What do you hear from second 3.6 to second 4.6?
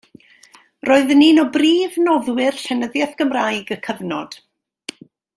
y cyfnod.